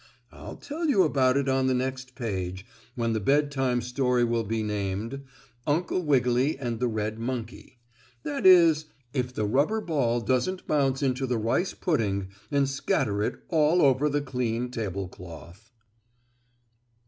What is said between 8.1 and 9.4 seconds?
that is, if